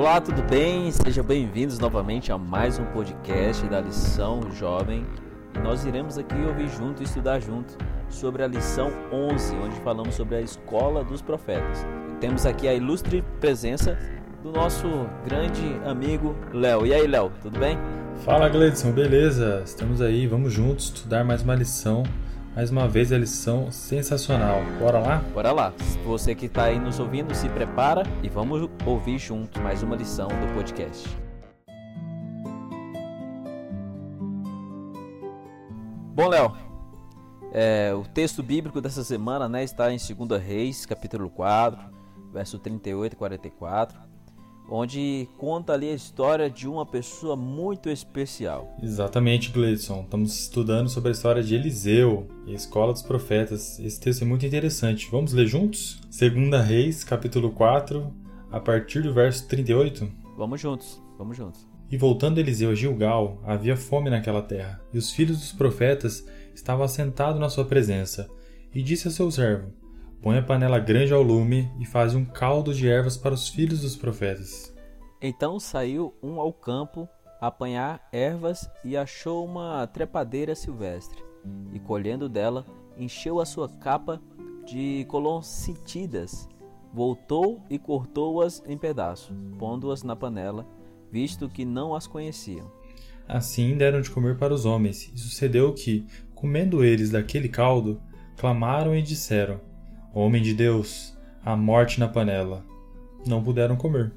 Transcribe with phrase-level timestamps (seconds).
[0.00, 0.90] Olá, tudo bem?
[0.90, 5.06] Sejam bem-vindos novamente a mais um podcast da Lição Jovem.
[5.54, 7.76] E nós iremos aqui ouvir junto e estudar junto
[8.08, 11.86] sobre a lição 11, onde falamos sobre a escola dos profetas.
[12.18, 13.98] Temos aqui a ilustre presença
[14.42, 14.88] do nosso
[15.22, 16.86] grande amigo Léo.
[16.86, 17.76] E aí, Léo, tudo bem?
[18.24, 19.60] Fala, Gleidson, beleza?
[19.66, 22.04] Estamos aí, vamos juntos estudar mais uma lição.
[22.54, 24.60] Mais uma vez a lição sensacional.
[24.80, 25.18] Bora lá?
[25.32, 25.72] Bora lá.
[26.04, 30.26] Você que está aí nos ouvindo, se prepara e vamos ouvir juntos mais uma lição
[30.26, 31.08] do podcast.
[36.12, 36.56] Bom, Léo,
[37.52, 41.78] é, o texto bíblico dessa semana né, está em 2 Reis, capítulo 4,
[42.32, 44.09] verso 38 e 44
[44.70, 48.76] onde conta ali a história de uma pessoa muito especial.
[48.80, 50.02] Exatamente, Gleidson.
[50.02, 53.80] Estamos estudando sobre a história de Eliseu e a escola dos profetas.
[53.80, 55.08] Esse texto é muito interessante.
[55.10, 56.00] Vamos ler juntos?
[56.08, 58.14] Segunda Reis, capítulo 4,
[58.52, 60.08] a partir do verso 38?
[60.36, 61.68] Vamos juntos, vamos juntos.
[61.90, 66.84] E voltando Eliseu a Gilgal, havia fome naquela terra, e os filhos dos profetas estavam
[66.84, 68.30] assentados na sua presença.
[68.72, 69.72] E disse a seu servo:
[70.22, 73.80] Põe a panela grande ao lume e faz um caldo de ervas para os filhos
[73.80, 74.74] dos profetas.
[75.20, 77.08] Então saiu um ao campo
[77.40, 81.22] apanhar ervas e achou uma trepadeira silvestre.
[81.72, 82.66] E colhendo dela,
[82.98, 84.20] encheu a sua capa
[84.66, 86.46] de coloncitidas,
[86.92, 90.66] voltou e cortou-as em pedaços, pondo-as na panela,
[91.10, 92.70] visto que não as conheciam.
[93.26, 98.02] Assim deram de comer para os homens, e sucedeu que, comendo eles daquele caldo,
[98.36, 99.69] clamaram e disseram:
[100.12, 102.64] Homem de Deus, a morte na panela.
[103.24, 104.12] Não puderam comer.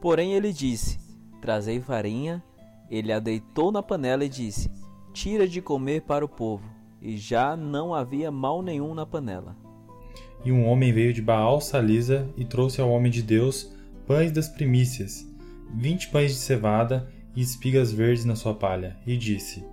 [0.00, 1.00] Porém ele disse:
[1.40, 2.42] Trazei farinha.
[2.88, 4.70] Ele a deitou na panela e disse:
[5.12, 6.64] Tira de comer para o povo.
[7.02, 9.56] E já não havia mal nenhum na panela.
[10.44, 13.74] E um homem veio de Baal Salisa e trouxe ao homem de Deus
[14.06, 15.26] pães das primícias,
[15.74, 19.64] vinte pães de cevada e espigas verdes na sua palha, e disse: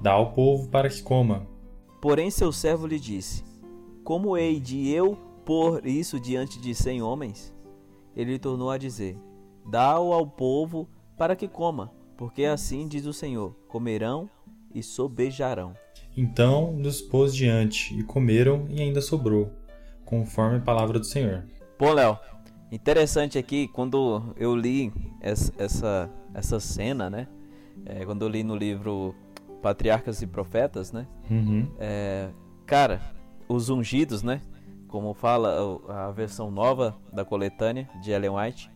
[0.00, 1.46] Dá ao povo para que coma.
[2.00, 3.44] Porém seu servo lhe disse:
[4.04, 7.52] como hei de eu pôr isso diante de cem homens?
[8.14, 9.16] Ele tornou a dizer:
[9.68, 14.28] Dá-o ao povo para que coma, porque assim diz o Senhor: comerão
[14.74, 15.74] e sobejarão.
[16.16, 19.50] Então nos pôs diante, e comeram, e ainda sobrou,
[20.04, 21.44] conforme a palavra do Senhor.
[21.78, 22.18] Bom, Léo,
[22.70, 27.26] interessante aqui, quando eu li essa, essa, essa cena, né?
[27.86, 29.14] É, quando eu li no livro
[29.60, 31.06] Patriarcas e Profetas, né?
[31.28, 31.68] Uhum.
[31.78, 32.30] É,
[32.64, 33.00] cara,
[33.48, 34.40] os ungidos, né?
[34.88, 38.70] Como fala a versão nova da coletânea de Ellen White.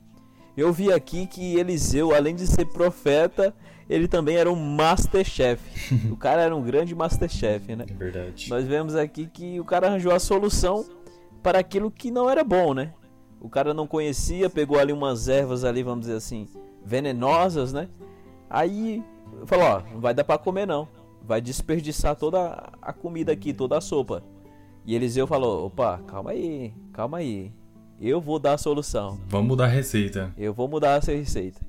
[0.57, 3.55] Eu vi aqui que Eliseu, além de ser profeta,
[3.89, 5.63] ele também era um masterchef.
[6.11, 7.87] o cara era um grande masterchef, né?
[7.89, 8.51] É verdade.
[8.51, 10.85] Nós vemos aqui que o cara arranjou a solução
[11.43, 12.93] para aquilo que não era bom, né?
[13.41, 16.49] O cara não conhecia, pegou ali umas ervas ali, vamos dizer assim,
[16.85, 17.89] venenosas, né?
[18.51, 19.03] Aí
[19.47, 20.89] falou, ó, não vai dar para comer não.
[21.23, 24.25] Vai desperdiçar toda a comida aqui, toda a sopa.
[24.87, 27.53] E Eliseu falou: opa, calma aí, calma aí.
[28.01, 29.19] Eu vou dar a solução.
[29.29, 30.33] Vamos mudar a receita.
[30.37, 31.61] Eu vou mudar essa receita.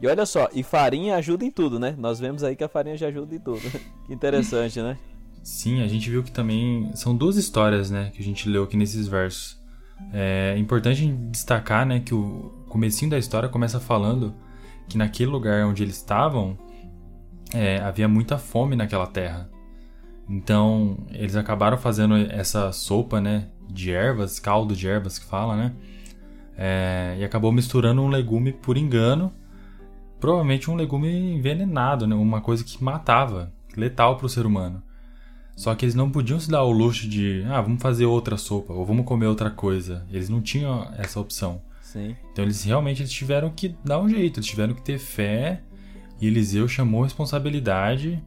[0.00, 1.94] E olha só, e farinha ajuda em tudo, né?
[1.98, 3.60] Nós vemos aí que a farinha já ajuda em tudo.
[4.06, 4.96] que interessante, né?
[5.42, 8.76] Sim, a gente viu que também são duas histórias, né, que a gente leu aqui
[8.76, 9.58] nesses versos.
[10.12, 14.34] É importante destacar, né, que o comecinho da história começa falando
[14.88, 16.56] que naquele lugar onde eles estavam
[17.52, 19.50] é, havia muita fome naquela terra.
[20.28, 23.48] Então, eles acabaram fazendo essa sopa, né?
[23.68, 25.72] De ervas, caldo de ervas que fala, né?
[26.56, 29.32] É, e acabou misturando um legume por engano.
[30.20, 32.14] Provavelmente um legume envenenado, né?
[32.14, 34.82] Uma coisa que matava, letal para o ser humano.
[35.56, 38.72] Só que eles não podiam se dar o luxo de, ah, vamos fazer outra sopa
[38.72, 40.06] ou vamos comer outra coisa.
[40.10, 41.62] Eles não tinham essa opção.
[41.80, 42.14] Sim.
[42.32, 45.62] Então eles realmente eles tiveram que dar um jeito, eles tiveram que ter fé.
[46.20, 48.22] E Eliseu chamou responsabilidade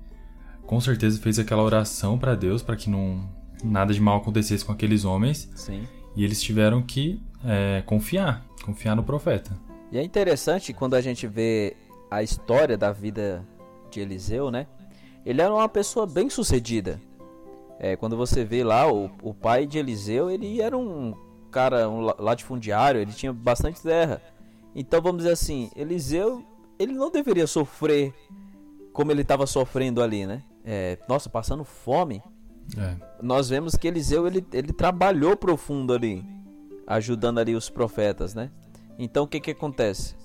[0.72, 3.30] com certeza fez aquela oração para Deus para que não
[3.62, 5.52] nada de mal acontecesse com aqueles homens.
[5.54, 5.86] Sim.
[6.16, 9.52] E eles tiveram que é, confiar, confiar no profeta.
[9.92, 11.76] E é interessante quando a gente vê
[12.10, 13.46] a história da vida
[13.90, 14.66] de Eliseu, né?
[15.26, 17.02] Ele era uma pessoa bem sucedida.
[17.78, 21.14] É, quando você vê lá o, o pai de Eliseu, ele era um
[21.52, 24.22] cara um latifundiário, ele tinha bastante terra.
[24.74, 26.42] Então vamos dizer assim, Eliseu,
[26.80, 28.14] ele não deveria sofrer
[28.94, 30.42] como ele estava sofrendo ali, né?
[30.66, 32.22] É, nossa, passando fome,
[32.78, 32.96] é.
[33.22, 36.26] nós vemos que Eliseu ele, ele trabalhou profundo ali,
[36.88, 38.52] ajudando ali os profetas, né?
[38.98, 40.16] Então o que que acontece?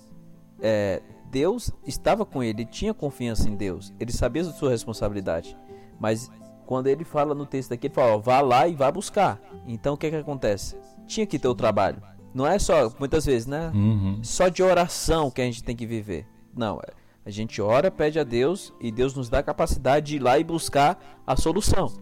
[0.60, 5.56] É, Deus estava com ele, ele tinha confiança em Deus, ele sabia da sua responsabilidade,
[5.98, 6.30] mas
[6.66, 9.40] quando ele fala no texto aqui, ele fala: ó, vá lá e vá buscar.
[9.66, 10.76] Então o que que acontece?
[11.06, 12.02] Tinha que ter o trabalho.
[12.34, 13.70] Não é só, muitas vezes, né?
[13.74, 14.18] Uhum.
[14.22, 16.26] Só de oração que a gente tem que viver.
[16.54, 16.92] Não, é,
[17.26, 20.38] a gente ora, pede a Deus e Deus nos dá a capacidade de ir lá
[20.38, 21.92] e buscar a solução.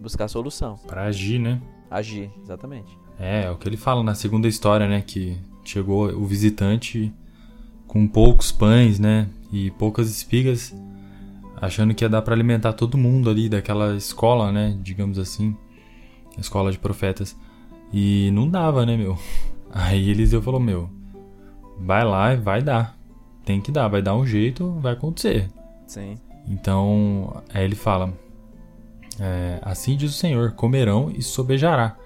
[0.00, 0.76] Buscar a solução.
[0.86, 1.60] Para agir, né?
[1.90, 2.98] Agir, exatamente.
[3.18, 5.02] É, é o que ele fala na segunda história, né?
[5.02, 7.12] Que chegou o visitante
[7.86, 9.28] com poucos pães, né?
[9.52, 10.74] E poucas espigas,
[11.60, 14.78] achando que ia dar para alimentar todo mundo ali daquela escola, né?
[14.80, 15.54] Digamos assim,
[16.38, 17.36] escola de profetas.
[17.92, 19.18] E não dava, né, meu?
[19.70, 20.88] Aí Eliseu falou: Meu,
[21.78, 22.99] vai lá e vai dar.
[23.44, 25.48] Tem que dar, vai dar um jeito, vai acontecer.
[25.86, 26.16] Sim.
[26.46, 28.12] Então, aí ele fala:
[29.18, 31.96] é, Assim diz o Senhor: comerão e sobejará.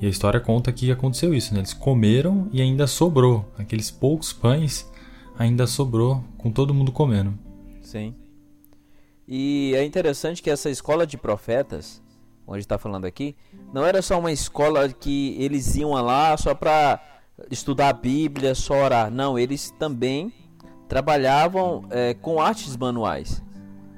[0.00, 1.60] E a história conta que aconteceu isso, né?
[1.60, 3.50] Eles comeram e ainda sobrou.
[3.56, 4.90] Aqueles poucos pães
[5.38, 7.38] ainda sobrou, com todo mundo comendo.
[7.80, 8.14] Sim.
[9.26, 12.02] E é interessante que essa escola de profetas,
[12.46, 13.34] onde está falando aqui,
[13.72, 17.00] não era só uma escola que eles iam lá só para
[17.50, 19.10] estudar a Bíblia, só orar.
[19.10, 20.32] Não, eles também
[20.88, 23.42] trabalhavam é, com artes manuais.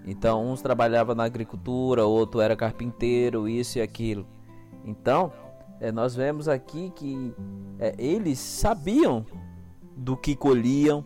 [0.06, 4.26] Então, uns trabalhavam na agricultura, outro era carpinteiro, isso e aquilo.
[4.84, 5.32] Então,
[5.80, 7.34] é, nós vemos aqui que
[7.78, 9.26] é, eles sabiam
[9.96, 11.04] do que colhiam,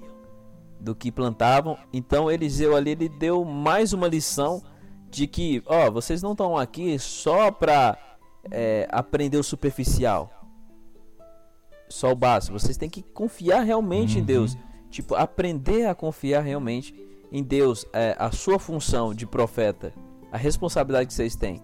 [0.79, 1.79] do que plantavam.
[1.93, 4.62] Então, Eliseu ali ele deu mais uma lição
[5.11, 7.97] de que, ó, vocês não estão aqui só para
[8.50, 10.31] é, aprender o superficial,
[11.88, 12.59] só o básico.
[12.59, 14.23] Vocês têm que confiar realmente Uhum.
[14.23, 14.56] em Deus,
[14.91, 16.95] tipo aprender a confiar realmente
[17.33, 19.93] em Deus, é, a sua função de profeta,
[20.33, 21.61] a responsabilidade que vocês têm,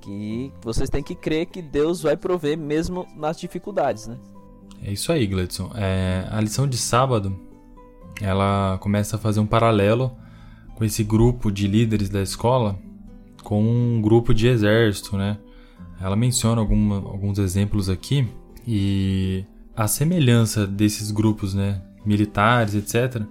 [0.00, 4.18] que vocês têm que crer que Deus vai prover mesmo nas dificuldades, né?
[4.82, 5.72] É isso aí, Gledson.
[5.74, 7.34] É, a lição de sábado,
[8.20, 10.14] ela começa a fazer um paralelo
[10.74, 12.78] com esse grupo de líderes da escola
[13.46, 15.38] com um grupo de exército, né?
[16.00, 18.28] Ela menciona alguns exemplos aqui
[18.66, 19.44] e
[19.76, 23.22] a semelhança desses grupos, né, militares, etc,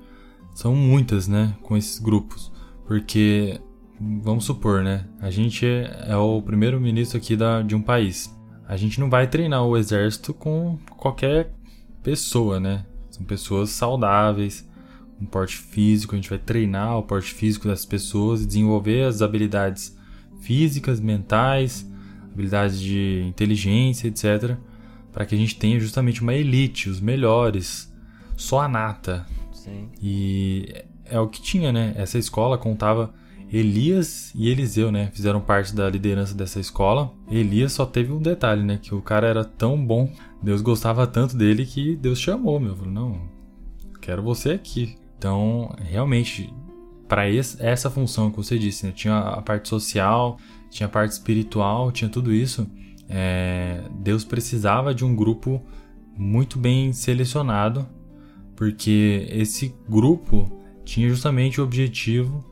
[0.54, 2.52] são muitas, né, com esses grupos,
[2.86, 3.60] porque
[4.00, 8.34] vamos supor, né, a gente é, é o primeiro ministro aqui da, de um país.
[8.68, 11.52] A gente não vai treinar o exército com qualquer
[12.02, 12.84] pessoa, né?
[13.12, 14.68] São pessoas saudáveis,
[15.22, 19.22] um porte físico, a gente vai treinar o porte físico das pessoas e desenvolver as
[19.22, 19.98] habilidades
[20.42, 21.90] físicas, mentais,
[22.34, 24.58] habilidades de inteligência, etc,
[25.12, 27.92] para que a gente tenha justamente uma elite, os melhores,
[28.36, 29.26] só a nata.
[29.52, 29.90] Sim.
[30.02, 31.94] E é o que tinha, né?
[31.98, 33.14] Essa escola contava
[33.52, 35.12] Elias e Eliseu, né?
[35.14, 37.14] Fizeram parte da liderança dessa escola.
[37.30, 38.80] Elias só teve um detalhe, né?
[38.82, 40.12] Que o cara era tão bom,
[40.42, 42.76] Deus gostava tanto dele que Deus chamou, meu.
[42.76, 43.22] Falou, não,
[44.02, 44.96] quero você aqui.
[45.18, 46.54] Então, realmente,
[47.08, 48.92] para essa função que você disse, né?
[48.92, 50.38] Tinha a parte social,
[50.70, 52.68] tinha a parte espiritual, tinha tudo isso.
[53.08, 55.62] É, Deus precisava de um grupo
[56.18, 57.88] muito bem selecionado,
[58.56, 60.50] porque esse grupo
[60.84, 62.44] tinha justamente o objetivo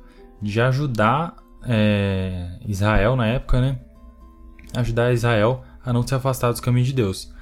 [0.41, 3.79] de ajudar é, Israel na época, né?
[4.75, 7.33] Ajudar Israel a não se afastar dos caminhos de Deus.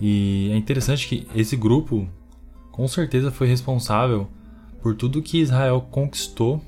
[0.00, 2.08] E é interessante que esse grupo,
[2.70, 4.28] com certeza, foi responsável
[4.80, 6.62] por tudo que Israel conquistou.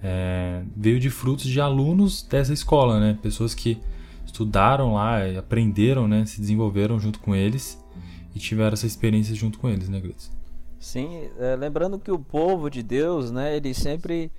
[0.00, 3.18] É, veio de frutos de alunos dessa escola, né?
[3.20, 3.78] Pessoas que
[4.24, 6.24] estudaram lá, aprenderam, né?
[6.26, 7.82] Se desenvolveram junto com eles
[8.34, 10.37] e tiveram essa experiência junto com eles, né, Gretz?
[10.78, 13.56] Sim, é, lembrando que o povo de Deus, né?
[13.56, 14.30] Eles sempre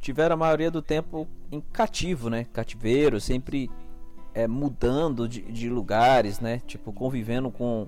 [0.00, 2.44] tiveram a maioria do tempo em cativo, né?
[2.44, 3.70] Cativeiro, sempre
[4.34, 6.62] é, mudando de, de, lugares, né?
[6.66, 7.86] Tipo, convivendo com,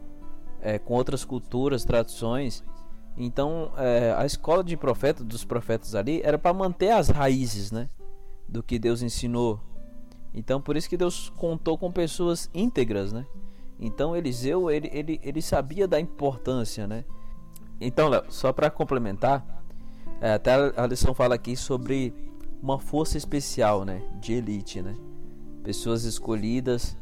[0.61, 2.63] é, com outras culturas, tradições.
[3.17, 7.89] Então, é, a escola de profeta, dos profetas ali, era para manter as raízes, né?
[8.47, 9.61] Do que Deus ensinou.
[10.35, 13.25] Então, por isso que Deus contou com pessoas íntegras, né?
[13.81, 17.05] Então, Eliseu, ele, ele, ele sabia da importância, né?
[17.87, 19.45] Então, Léo, só para complementar,
[20.21, 22.14] é, até a lição fala aqui sobre
[22.62, 24.03] uma força especial, né?
[24.21, 24.97] De elite, né?
[25.62, 26.97] Pessoas escolhidas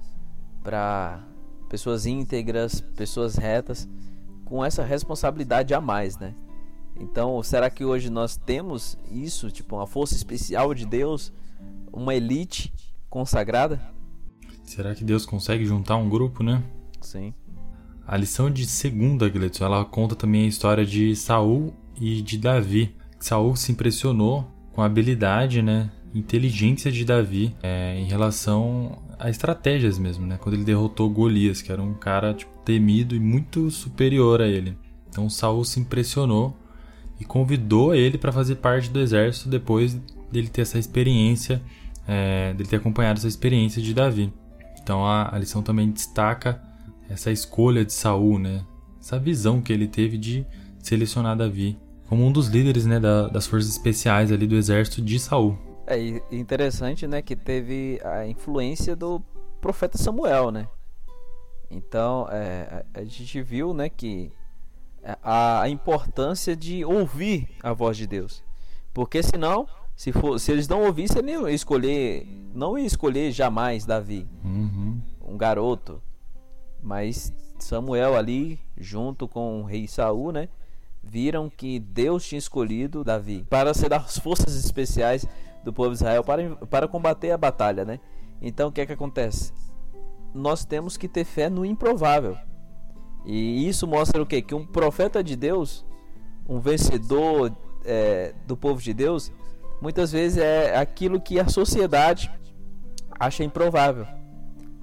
[0.63, 1.25] para
[1.69, 3.89] pessoas íntegras, pessoas retas,
[4.45, 6.35] com essa responsabilidade a mais, né?
[6.97, 11.33] Então, será que hoje nós temos isso, tipo uma força especial de Deus,
[11.93, 12.73] uma elite
[13.09, 13.81] consagrada?
[14.65, 16.63] Será que Deus consegue juntar um grupo, né?
[17.01, 17.33] Sim.
[18.07, 22.95] A lição de segunda, Gleison, ela conta também a história de Saul e de Davi.
[23.21, 29.99] Saul se impressionou com a habilidade, né, inteligência de Davi é, em relação a estratégias
[29.99, 30.37] mesmo, né?
[30.41, 34.77] Quando ele derrotou Golias, que era um cara tipo, temido e muito superior a ele.
[35.09, 36.57] Então Saul se impressionou
[37.21, 39.95] e convidou ele para fazer parte do exército depois
[40.31, 41.63] dele ter essa experiência,
[42.07, 44.33] é, dele ter acompanhado essa experiência de Davi.
[44.83, 46.61] Então a, a lição também destaca
[47.13, 48.65] essa escolha de Saul, né?
[49.03, 50.47] essa visão que ele teve de
[50.79, 51.79] selecionar Davi
[52.09, 55.59] como um dos líderes né, da, das forças especiais ali do exército de Saul.
[55.87, 55.99] É
[56.31, 59.21] interessante, né, que teve a influência do
[59.61, 60.69] profeta Samuel, né?
[61.71, 64.31] Então, é, a gente viu, né, que
[65.23, 68.45] a, a, importância de ouvir a voz de Deus,
[68.93, 69.67] porque senão,
[69.97, 75.01] se for, se eles não ouvissem, eles não escolher, não ia escolher jamais Davi, uhum.
[75.23, 76.01] um garoto,
[76.83, 80.49] mas Samuel ali, junto com o rei Saul, né?
[81.03, 85.27] Viram que Deus tinha escolhido Davi para ser das forças especiais
[85.65, 88.01] do povo de Israel para, para combater a batalha, né?
[88.41, 89.53] Então o que é que acontece?
[90.35, 92.37] Nós temos que ter fé no improvável.
[93.25, 94.43] E isso mostra o quê?
[94.43, 95.85] Que um profeta de Deus,
[96.49, 97.53] um vencedor
[97.85, 99.31] é, do povo de Deus,
[99.81, 102.31] muitas vezes é aquilo que a sociedade
[103.19, 104.07] acha improvável.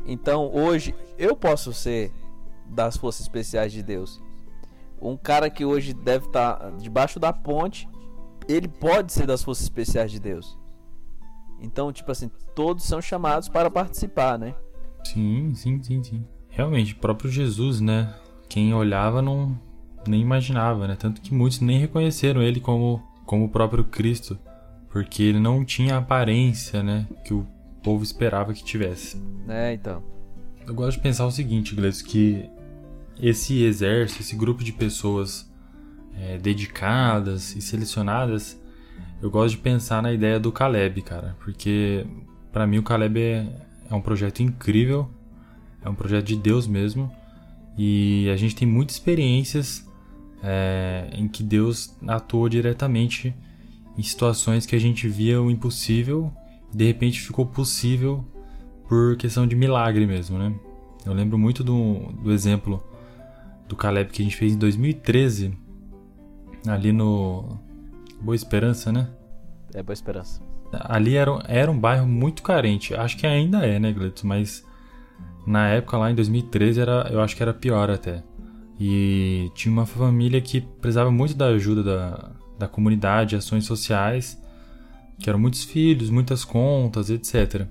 [0.10, 2.12] Então hoje eu posso ser
[2.66, 4.20] das forças especiais de Deus.
[5.00, 7.88] Um cara que hoje deve estar debaixo da ponte,
[8.48, 10.58] ele pode ser das forças especiais de Deus.
[11.62, 14.56] Então, tipo assim, todos são chamados para participar, né?
[15.04, 16.25] Sim, sim, sim, sim.
[16.50, 18.13] Realmente, próprio Jesus, né?
[18.50, 19.58] Quem olhava não
[20.08, 20.96] nem imaginava, né?
[20.96, 24.38] Tanto que muitos nem reconheceram ele como, como o próprio Cristo,
[24.89, 27.08] porque ele não tinha a aparência, né?
[27.24, 27.46] Que o
[27.81, 29.21] povo esperava que tivesse.
[29.48, 30.03] É, então.
[30.65, 32.50] Eu gosto de pensar o seguinte, Gleison, que
[33.19, 35.51] esse exército, esse grupo de pessoas
[36.15, 38.59] é, dedicadas e selecionadas,
[39.21, 42.05] eu gosto de pensar na ideia do Caleb, cara, porque
[42.51, 43.48] para mim o Caleb é,
[43.89, 45.09] é um projeto incrível,
[45.83, 47.12] é um projeto de Deus mesmo,
[47.77, 49.88] e a gente tem muitas experiências
[50.43, 53.33] é, em que Deus atuou diretamente
[53.98, 56.31] em situações que a gente via o impossível,
[56.74, 58.26] de repente ficou possível
[58.88, 60.54] por questão de milagre mesmo, né?
[61.06, 62.84] Eu lembro muito do, do exemplo
[63.68, 65.58] do Caleb que a gente fez em 2013,
[66.68, 67.60] ali no
[68.20, 69.10] Boa Esperança, né?
[69.74, 70.42] É Boa Esperança.
[70.72, 72.94] Ali era, era um bairro muito carente.
[72.94, 74.26] Acho que ainda é, né, Gleto?
[74.26, 74.66] Mas
[75.46, 78.24] na época, lá em 2013, era, eu acho que era pior até.
[78.80, 84.42] E tinha uma família que precisava muito da ajuda da, da comunidade, ações sociais,
[85.20, 87.68] que eram muitos filhos, muitas contas, etc.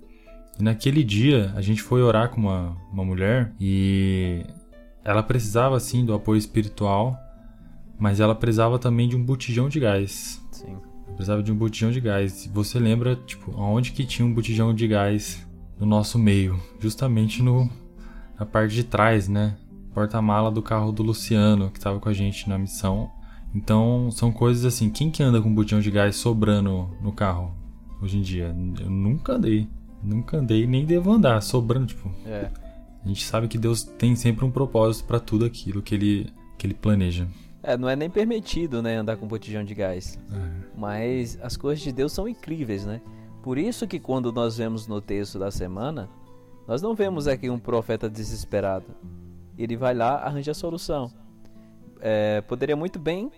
[0.59, 4.45] E naquele dia, a gente foi orar com uma, uma mulher e
[5.05, 7.17] ela precisava, assim, do apoio espiritual,
[7.99, 10.41] mas ela precisava também de um botijão de gás.
[10.53, 10.77] Sim
[11.19, 12.49] precisava de um botijão de gás.
[12.55, 15.45] Você lembra, tipo, aonde que tinha um botijão de gás
[15.77, 16.63] no nosso meio?
[16.79, 17.69] Justamente no
[18.39, 19.57] na parte de trás, né?
[19.93, 23.11] Porta-mala do carro do Luciano, que estava com a gente na missão.
[23.55, 27.55] Então, são coisas assim, quem que anda com um botijão de gás sobrando no carro
[28.01, 28.55] hoje em dia?
[28.81, 29.69] Eu nunca andei.
[30.03, 32.11] Nunca andei, nem devo andar, sobrando, tipo.
[32.25, 32.51] É.
[33.05, 36.67] A gente sabe que Deus tem sempre um propósito para tudo aquilo que ele, que
[36.67, 37.27] ele planeja.
[37.63, 40.19] É, não é nem permitido, né, andar com botijão de gás.
[40.31, 40.69] É.
[40.77, 43.01] Mas as coisas de Deus são incríveis, né?
[43.43, 46.09] Por isso que quando nós vemos no texto da semana,
[46.67, 48.87] nós não vemos aqui um profeta desesperado.
[49.57, 51.11] Ele vai lá, arranja a solução.
[52.01, 53.31] É, poderia muito bem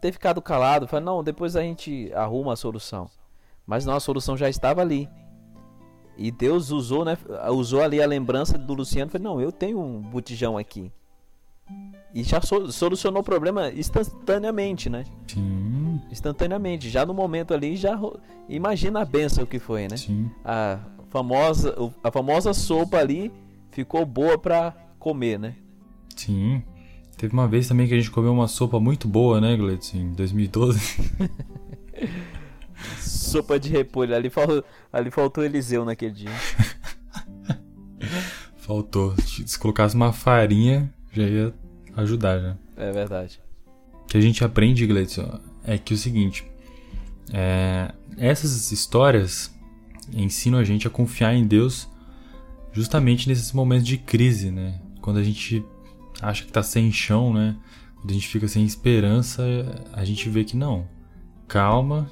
[0.00, 3.10] ter ficado calado, falar, não, depois a gente arruma a solução.
[3.66, 5.08] Mas não, a solução já estava ali.
[6.16, 7.16] E Deus usou, né,
[7.50, 10.90] usou ali a lembrança do Luciano, falou, não, eu tenho um botijão aqui.
[12.14, 15.04] E já solucionou o problema instantaneamente, né?
[15.26, 16.00] Sim.
[16.10, 16.88] Instantaneamente.
[16.88, 17.98] Já no momento ali, já
[18.48, 19.96] imagina a benção que foi, né?
[19.96, 20.30] Sim.
[20.44, 20.78] A
[21.10, 23.30] famosa, a famosa sopa ali
[23.70, 25.56] ficou boa pra comer, né?
[26.16, 26.62] Sim.
[27.18, 29.92] Teve uma vez também que a gente comeu uma sopa muito boa, né, Gleitz?
[29.92, 30.78] Em 2012.
[33.02, 34.14] sopa de repolho.
[34.14, 34.46] Ali, fal...
[34.92, 36.30] ali faltou Eliseu naquele dia.
[38.56, 39.16] faltou.
[39.18, 41.54] Se colocasse uma farinha, já ia
[41.96, 42.56] ajudar, já.
[42.76, 43.40] É verdade.
[44.04, 46.46] O que a gente aprende, Gleison, é que o seguinte:
[47.32, 49.52] é, essas histórias
[50.12, 51.88] ensinam a gente a confiar em Deus
[52.72, 54.80] justamente nesses momentos de crise, né?
[55.00, 55.64] Quando a gente
[56.20, 57.56] acha que tá sem chão, né?
[57.96, 59.42] Quando a gente fica sem esperança,
[59.92, 60.86] a gente vê que não.
[61.46, 62.10] Calma,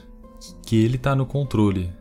[0.64, 1.92] que ele tá no controle.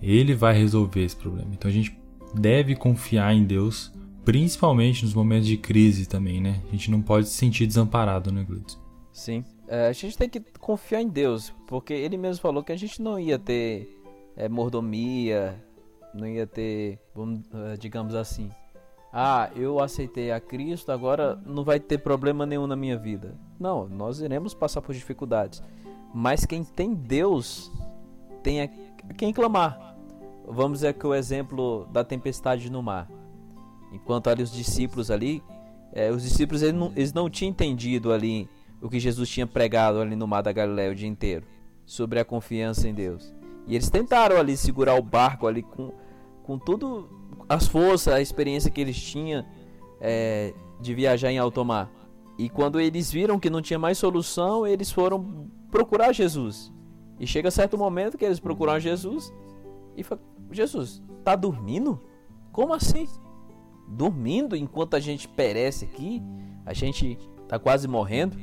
[0.00, 1.50] Ele vai resolver esse problema.
[1.52, 1.98] Então a gente
[2.34, 3.92] deve confiar em Deus
[4.24, 6.60] Principalmente nos momentos de crise também, né?
[6.68, 8.78] A gente não pode se sentir desamparado, né, Glutz?
[9.12, 9.44] Sim.
[9.66, 13.02] É, a gente tem que confiar em Deus, porque ele mesmo falou que a gente
[13.02, 13.88] não ia ter
[14.36, 15.60] é, mordomia,
[16.14, 17.00] não ia ter,
[17.52, 18.48] é, digamos assim,
[19.12, 23.34] ah, eu aceitei a Cristo, agora não vai ter problema nenhum na minha vida.
[23.60, 25.62] Não, nós iremos passar por dificuldades.
[26.14, 27.70] Mas quem tem Deus
[28.42, 28.68] tem a
[29.16, 29.96] quem clamar.
[30.48, 33.08] Vamos ver aqui o exemplo da tempestade no mar.
[33.92, 35.42] Enquanto ali os discípulos ali
[35.94, 38.48] É, os discípulos eles não, eles não tinham entendido ali
[38.80, 41.44] o que Jesus tinha pregado ali no mar da Galileia o dia inteiro
[41.84, 43.34] sobre a confiança em Deus.
[43.66, 45.92] E eles tentaram ali segurar o barco ali com,
[46.42, 47.10] com tudo
[47.52, 49.44] as forças, a experiência que eles tinham
[50.00, 51.90] é, de viajar em alto mar.
[52.38, 56.72] E quando eles viram que não tinha mais solução, eles foram procurar Jesus.
[57.20, 59.32] E chega certo momento que eles procuram Jesus
[59.96, 62.00] e falam: Jesus, tá dormindo?
[62.50, 63.06] Como assim?
[63.86, 66.22] Dormindo enquanto a gente perece aqui?
[66.64, 68.38] A gente tá quase morrendo?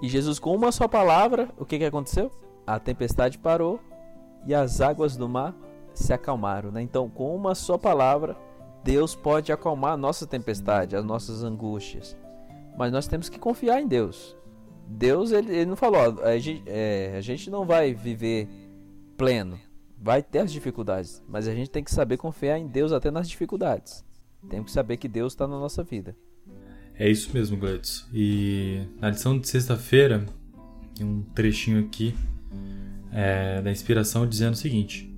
[0.00, 2.30] E Jesus, com uma só palavra, o que, que aconteceu?
[2.64, 3.80] A tempestade parou
[4.46, 5.54] e as águas do mar
[5.94, 6.70] se acalmaram.
[6.70, 6.82] Né?
[6.82, 8.36] Então, com uma só palavra,
[8.82, 12.16] Deus pode acalmar a nossa tempestade, as nossas angústias.
[12.76, 14.36] Mas nós temos que confiar em Deus.
[14.86, 18.48] Deus, ele, ele não falou, a, gente, é, a gente não vai viver
[19.16, 19.58] pleno.
[19.98, 23.28] Vai ter as dificuldades, mas a gente tem que saber confiar em Deus até nas
[23.28, 24.04] dificuldades.
[24.50, 26.14] Temos que saber que Deus está na nossa vida.
[26.94, 28.06] É isso mesmo, Gladys.
[28.12, 30.26] E na lição de sexta-feira,
[31.00, 32.14] um trechinho aqui
[33.10, 35.13] é, da inspiração dizendo o seguinte: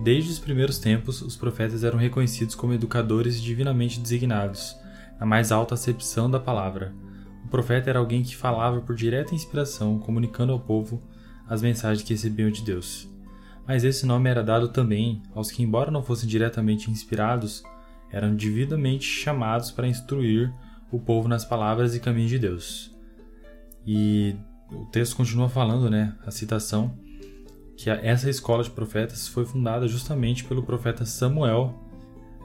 [0.00, 4.76] Desde os primeiros tempos, os profetas eram reconhecidos como educadores divinamente designados,
[5.20, 6.94] na mais alta acepção da palavra.
[7.44, 11.00] O profeta era alguém que falava por direta inspiração, comunicando ao povo
[11.48, 13.08] as mensagens que recebiam de Deus.
[13.66, 17.62] Mas esse nome era dado também aos que, embora não fossem diretamente inspirados,
[18.10, 20.52] eram devidamente chamados para instruir
[20.90, 22.94] o povo nas palavras e caminhos de Deus.
[23.86, 24.34] E
[24.70, 26.94] o texto continua falando, né, a citação,
[27.76, 31.74] que essa escola de profetas foi fundada justamente pelo profeta Samuel,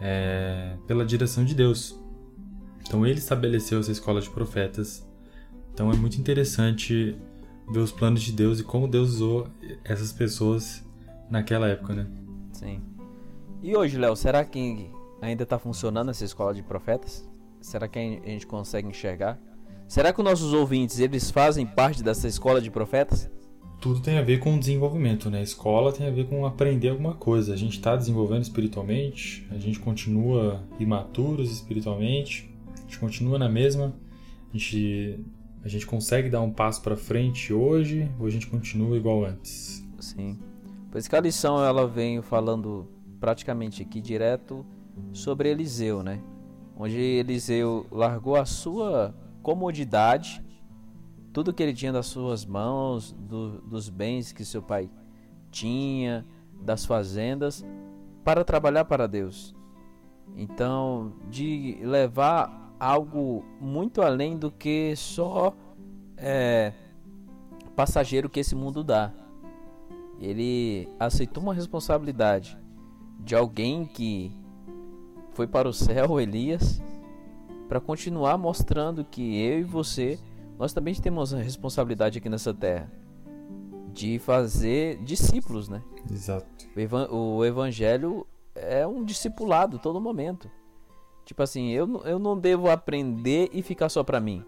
[0.01, 1.99] é, pela direção de Deus.
[2.81, 5.05] Então ele estabeleceu essa escola de profetas.
[5.73, 7.17] Então é muito interessante
[7.69, 9.47] ver os planos de Deus e como Deus usou
[9.83, 10.83] essas pessoas
[11.29, 12.07] naquela época, né?
[12.53, 12.81] Sim.
[13.61, 14.89] E hoje, Léo, será que
[15.21, 17.27] ainda está funcionando essa escola de profetas?
[17.59, 19.39] Será que a gente consegue enxergar?
[19.87, 23.29] Será que os nossos ouvintes eles fazem parte dessa escola de profetas?
[23.79, 25.39] Tudo tem a ver com desenvolvimento, né?
[25.39, 27.53] A escola tem a ver com aprender alguma coisa.
[27.53, 33.93] A gente está desenvolvendo espiritualmente, a gente continua imaturos espiritualmente, a gente continua na mesma,
[34.53, 35.19] a gente,
[35.63, 39.85] a gente consegue dar um passo para frente hoje ou a gente continua igual antes?
[39.99, 40.39] Sim.
[40.91, 42.87] Pois que a lição ela vem falando
[43.19, 44.65] praticamente aqui direto
[45.13, 46.21] sobre Eliseu, né?
[46.75, 50.43] Onde Eliseu largou a sua comodidade,
[51.37, 54.89] tudo que ele tinha das suas mãos, do, dos bens que seu pai
[55.51, 56.25] tinha,
[56.63, 57.63] das fazendas,
[58.23, 59.53] para trabalhar para Deus.
[60.35, 65.53] Então, de levar algo muito além do que só
[66.17, 66.73] é,
[67.75, 69.13] passageiro que esse mundo dá.
[70.19, 72.57] Ele aceitou uma responsabilidade
[73.19, 74.35] de alguém que
[75.33, 76.81] foi para o céu, Elias,
[77.69, 80.19] para continuar mostrando que eu e você,
[80.57, 82.91] nós também temos a responsabilidade aqui nessa terra
[83.93, 85.81] de fazer discípulos, né?
[86.11, 86.47] Exato.
[86.75, 90.49] O, evan o evangelho é um discipulado todo momento.
[91.25, 94.43] Tipo assim, eu, eu não devo aprender e ficar só para mim.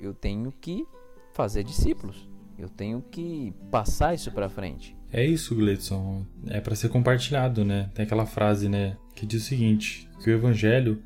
[0.00, 0.86] Eu tenho que
[1.32, 2.28] fazer discípulos.
[2.58, 4.96] Eu tenho que passar isso para frente.
[5.12, 6.26] É isso, Gleidson.
[6.48, 7.90] É para ser compartilhado, né?
[7.94, 11.02] Tem aquela frase, né, que diz o seguinte: que o evangelho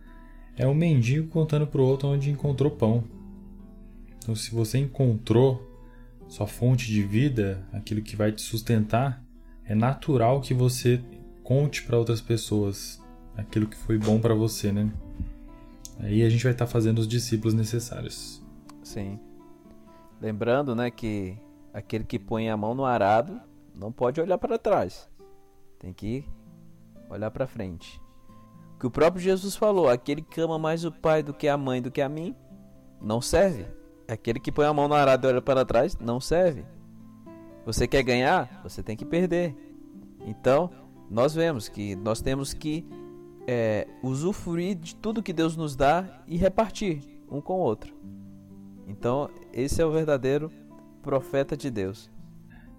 [0.57, 3.05] é um mendigo contando pro outro onde encontrou pão.
[4.25, 5.63] Então, se você encontrou
[6.29, 9.23] sua fonte de vida, aquilo que vai te sustentar,
[9.67, 10.99] é natural que você
[11.43, 12.99] conte para outras pessoas
[13.37, 14.91] aquilo que foi bom para você, né?
[16.01, 18.43] Aí a gente vai estar tá fazendo os discípulos necessários.
[18.83, 19.21] Sim.
[20.19, 21.37] Lembrando, né, que
[21.73, 23.39] aquele que põe a mão no arado
[23.75, 25.07] não pode olhar para trás.
[25.79, 26.25] Tem que
[27.11, 28.01] olhar para frente
[28.85, 31.81] que o próprio Jesus falou: aquele que ama mais o pai do que a mãe
[31.81, 32.35] do que a mim,
[33.01, 33.67] não serve.
[34.07, 36.64] Aquele que põe a mão no arado e olha para trás, não serve.
[37.64, 38.61] Você quer ganhar?
[38.62, 39.55] Você tem que perder.
[40.27, 40.71] Então,
[41.11, 42.85] nós vemos que nós temos que
[43.47, 47.95] é, usufruir de tudo que Deus nos dá e repartir um com o outro.
[48.87, 50.51] Então, esse é o verdadeiro
[51.03, 52.11] profeta de Deus.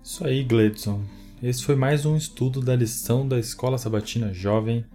[0.03, 1.01] Isso aí, Gledson.
[1.41, 4.85] Esse foi mais um estudo da lição da Escola Sabatina Jovem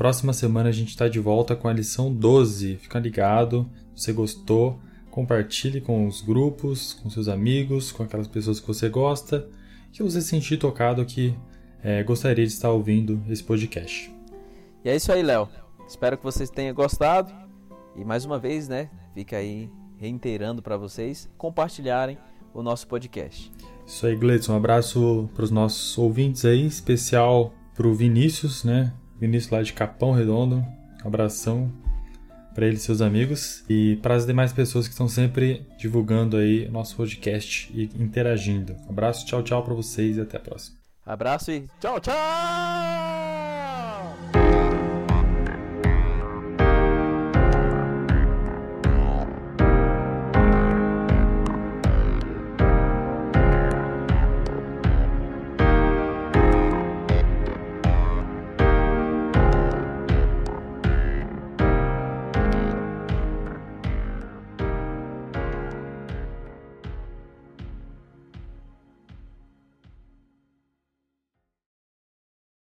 [0.00, 2.78] Próxima semana a gente está de volta com a lição 12.
[2.78, 4.80] Fica ligado, se você gostou,
[5.10, 9.48] compartilhe com os grupos, com seus amigos, com aquelas pessoas que você gosta,
[9.92, 11.34] que você sentir tocado que
[11.82, 14.12] é, gostaria de estar ouvindo esse podcast.
[14.84, 15.48] E é isso aí, Léo.
[15.86, 17.32] Espero que vocês tenham gostado.
[17.96, 22.16] E mais uma vez, né, fica aí reiterando para vocês compartilharem
[22.54, 23.52] o nosso podcast.
[23.86, 24.52] Isso aí, Gleidson.
[24.52, 28.92] Um abraço para os nossos ouvintes aí, especial para o Vinícius, né?
[29.18, 30.64] Vinícius lá de Capão Redondo.
[31.04, 31.70] Um abração
[32.60, 36.68] para ele e seus amigos e para as demais pessoas que estão sempre divulgando aí
[36.68, 38.76] nosso podcast e interagindo.
[38.86, 40.76] abraço, tchau, tchau para vocês e até a próxima.
[41.06, 43.09] Abraço e tchau, tchau!